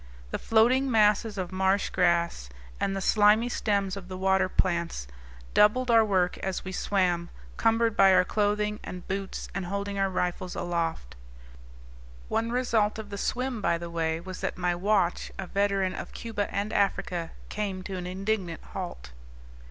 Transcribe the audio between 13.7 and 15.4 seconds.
the way, was that my watch,